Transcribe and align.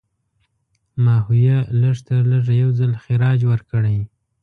ماهویه 1.05 1.57
لږترلږه 1.81 2.53
یو 2.63 2.69
ځل 2.79 2.91
خراج 3.03 3.39
ورکړی. 3.51 3.97